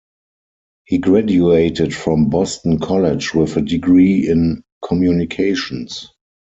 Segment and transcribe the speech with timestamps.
[0.85, 6.09] He graduated from Boston College with a degree in communications.